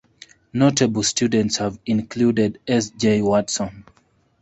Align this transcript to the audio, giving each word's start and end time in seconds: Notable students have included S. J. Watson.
Notable 0.51 1.03
students 1.03 1.57
have 1.57 1.77
included 1.85 2.59
S. 2.67 2.89
J. 2.89 3.21
Watson. 3.21 3.85